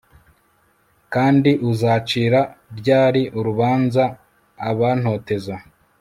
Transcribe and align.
kandi 1.13 1.51
uzacira 1.71 2.39
ryari 2.79 3.21
urubanza 3.37 4.03
abantoteza 4.69 5.53